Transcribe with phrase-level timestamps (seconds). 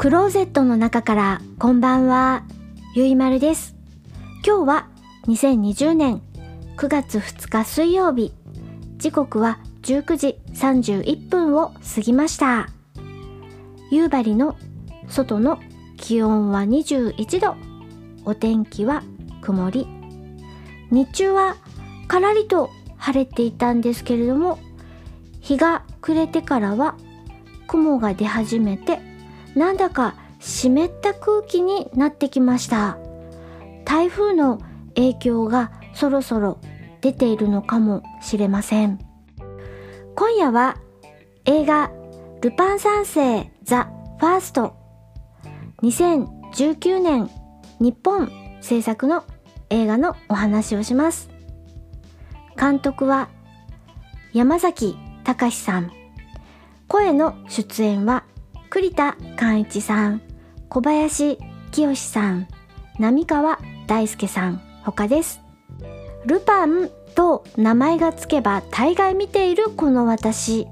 [0.00, 2.44] クローゼットの中からこんばんは、
[2.94, 3.76] ゆいまるです。
[4.42, 4.88] 今日は
[5.26, 6.22] 2020年
[6.78, 8.32] 9月2日水曜日。
[8.96, 12.70] 時刻は19時31分を過ぎました。
[13.90, 14.56] 夕張の
[15.06, 15.58] 外の
[15.98, 17.56] 気温は21度。
[18.24, 19.02] お天気は
[19.42, 19.86] 曇り。
[20.90, 21.56] 日中は
[22.08, 24.60] からりと晴れていたんですけれども、
[25.42, 26.96] 日が暮れてからは
[27.66, 29.09] 雲が出始めて、
[29.54, 32.98] なんだか湿った空気になってきました。
[33.84, 34.60] 台風の
[34.94, 36.60] 影響がそろそろ
[37.00, 38.98] 出ているのかもしれません。
[40.14, 40.76] 今夜は
[41.44, 41.90] 映画
[42.42, 44.76] ルパン三世ザ・ファースト
[45.82, 47.30] 2019年
[47.80, 49.24] 日本制作の
[49.70, 51.30] 映画のお話をします。
[52.58, 53.28] 監督は
[54.32, 55.90] 山崎隆さん。
[56.86, 58.24] 声の出演は
[58.70, 60.22] 栗田寛一さん、
[60.68, 61.38] 小林
[61.72, 62.46] 清さん、
[63.00, 63.58] 浪川
[63.88, 65.40] 大輔さん他です。
[66.24, 70.68] ルパンと名前がつけば大概見ているこの私。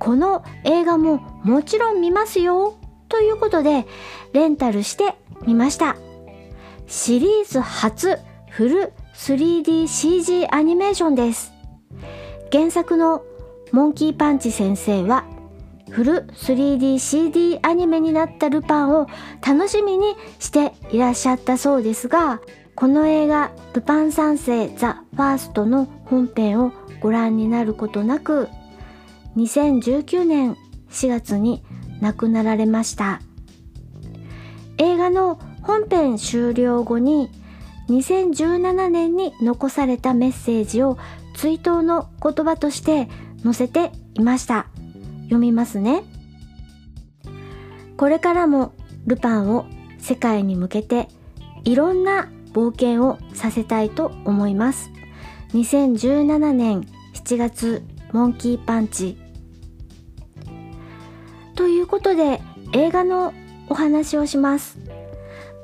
[0.00, 2.74] この映画ももちろん見ますよ。
[3.08, 3.86] ということで
[4.32, 5.14] レンタルして
[5.46, 5.96] みました。
[6.88, 8.18] シリーズ初
[8.48, 11.52] フル 3DCG アニメーションです。
[12.50, 13.22] 原作の
[13.70, 15.24] モンキーパンチ先生は
[15.90, 19.06] フル 3DCD アニメになったルパンを
[19.46, 22.40] 楽しみにしていらっしゃったそうですが、
[22.74, 28.48] この映画ルパン三世ザ・ファーストの本編をご覧になることなく、
[29.36, 30.56] 2019年
[30.90, 31.62] 4月に
[32.00, 33.20] 亡くなられました。
[34.78, 37.30] 映画の本編終了後に
[37.88, 40.96] 2017年に残されたメッセージを
[41.34, 43.08] 追悼の言葉として
[43.42, 44.66] 載せていました。
[45.30, 46.02] 読みますね。
[47.96, 48.72] これからも
[49.06, 49.66] ルパンを
[49.98, 51.08] 世界に向けて
[51.64, 54.90] いろんな冒険をさせたいと思います。
[55.54, 56.80] 2017年
[57.14, 59.16] 7月モンキーパンチ。
[61.54, 62.40] ということで
[62.72, 63.32] 映画の
[63.68, 64.78] お話をします。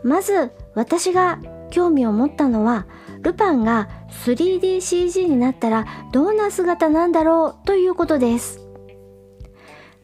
[0.04, 1.40] まず私が
[1.70, 2.86] 興味を持ったのは
[3.22, 3.88] ルパンが
[4.24, 8.65] 3DCG になったらどんな姿なんだろうということです。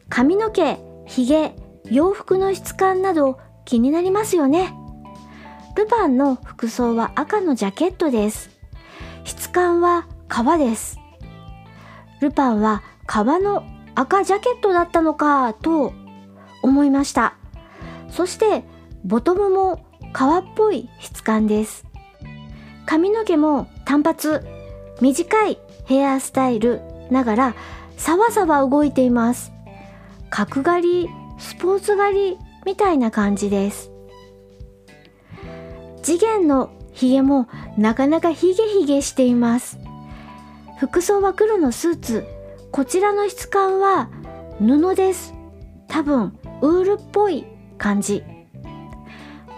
[0.09, 1.55] 髪の毛、髭、
[1.89, 4.73] 洋服の質感など気になりますよね。
[5.75, 8.51] ルパンの服装は赤のジャケットです。
[9.23, 10.99] 質感は革です。
[12.21, 13.63] ルパンは革の
[13.95, 15.93] 赤ジャケットだったのかと
[16.61, 17.35] 思いました。
[18.09, 18.63] そして
[19.03, 21.85] ボトムも革っぽい質感です。
[22.85, 24.45] 髪の毛も単発、
[25.01, 27.55] 短いヘアスタイルながら
[27.97, 29.52] さわさわ動いています。
[30.35, 33.91] 角刈り、スポーツ刈りみたいな感じです。
[36.01, 39.77] 次元のヒゲもなかなかヒゲヒゲしています。
[40.79, 42.25] 服装は黒のスーツ。
[42.71, 44.09] こちらの質感は
[44.57, 45.35] 布です。
[45.87, 47.45] 多分ウールっぽい
[47.77, 48.23] 感じ。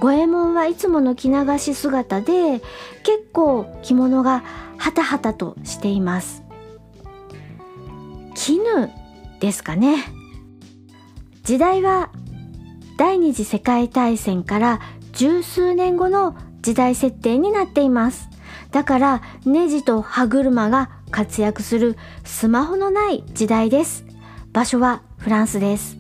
[0.02, 2.59] 五右衛門はいつもの着流し姿で
[3.03, 4.44] 結構着物が
[4.78, 6.44] ハタハタとしています。
[8.34, 8.91] 絹
[9.40, 10.25] ですかね。
[11.46, 12.10] 時代は
[12.98, 14.80] 第二次世界大戦から
[15.12, 18.30] 十数年後の時代設定になっています。
[18.72, 24.06] だからネジと歯車が活躍するスマホのない時代です。
[24.54, 25.98] 場所はフランスです。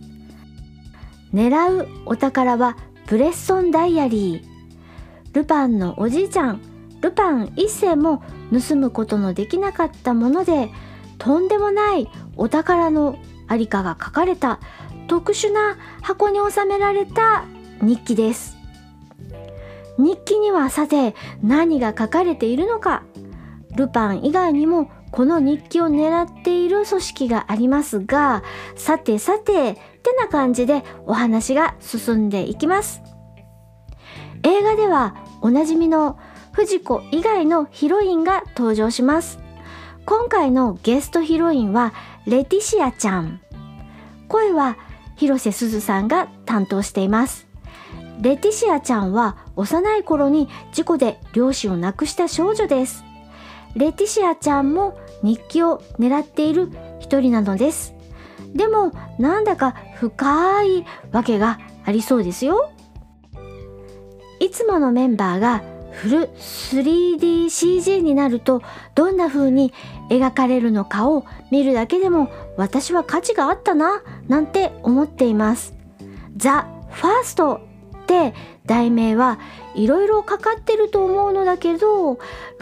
[1.31, 2.75] 狙うお宝は
[3.05, 5.35] ブレッソンダイアリー。
[5.35, 6.61] ルパンのおじいちゃん、
[7.01, 10.71] ルパン一世も盗むことのできなかったもので、
[11.19, 14.59] とんでもないお宝のありかが書かれた
[15.07, 17.45] 特殊な箱に収められた
[17.81, 18.57] 日記です。
[19.97, 23.03] 日記にはさて何が書かれているのか。
[23.75, 28.43] ルパン以外にもこの日記を狙っている組織がありますが
[28.75, 33.01] さてさてってな感じでお話が進んでいきます。
[34.43, 36.17] 映画ではおなじみの
[36.51, 39.39] 藤子以外のヒロインが登場します。
[40.05, 41.93] 今回のゲストヒロインは
[42.25, 43.41] レティシアちゃん。
[44.27, 44.77] 声は
[45.15, 47.45] 広瀬すずさんが担当しています
[48.21, 53.03] レティシアちゃんは幼い頃に事故で両親を亡くした少女です。
[53.75, 57.93] レティシアちゃんも日記を狙っている一人なのです。
[58.53, 62.71] でもなんだか深いわけがありそうですよ。
[64.39, 65.63] いつものメンバーが
[65.95, 68.61] フル 3DCG になると
[68.95, 69.73] どんな風に
[70.09, 75.73] 描かれるのかを見るだけでも私は価値があったななんて思っています。
[76.35, 77.61] ザ・ファースト
[78.03, 78.33] って
[78.65, 79.39] 題名は
[79.73, 82.19] いろいろかかってると思うのだけどル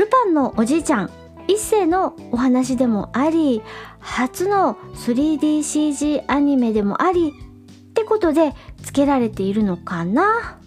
[0.10, 1.12] パンのおじいちゃん
[1.48, 3.62] 一世のお話でもあり
[4.00, 10.60] 初の 3DCG アニメでもありってことで付けられているのかな？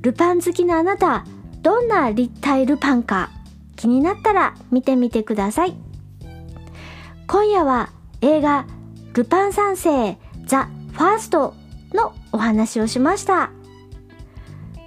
[0.00, 1.24] ルパン好きなあなた
[1.62, 3.30] どんな立体ルパンか
[3.76, 5.74] 気になったら見てみてください。
[7.26, 7.90] 今夜は
[8.22, 8.66] 映画
[9.14, 11.54] 「ルパン三世ザ・ファースト」
[11.94, 13.50] のお話をしました。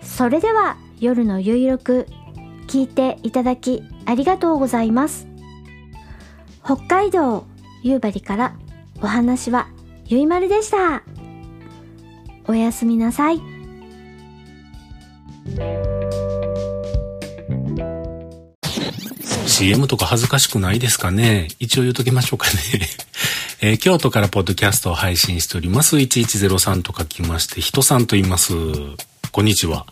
[0.02, 2.08] それでは夜のゆいろく
[2.68, 5.28] 聞いていただきありがとうございます。
[6.64, 7.46] 北海道
[7.84, 8.56] 夕張から
[9.02, 9.68] お話は
[10.06, 11.04] ゆいまるでした。
[12.48, 13.53] おやすみなさい。
[19.46, 21.48] CM とか恥ずかしくないですかね？
[21.60, 22.54] 一応言うときましょうかね。
[23.62, 25.96] えー、京都からポッドキャストを配信しております。
[25.98, 28.54] 1103と書きまして、人さんと言います。
[29.32, 29.86] こんにちは。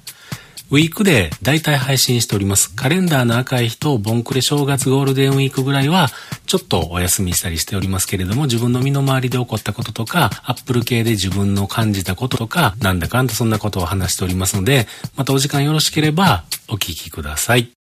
[0.72, 2.74] ウィークで大体配信しております。
[2.74, 6.08] カレンダーの赤い日とボンクレ正月ゴールデンウィークぐらいは
[6.46, 14.88] ちょっとお休みしたりしておりますけれども、自分の身の回りで起こったこととか、アップル系で自分の感じたこととか、なんだかんだそんなことを話しておりますので、
[15.18, 17.81] またお時間よろしければお聞きください。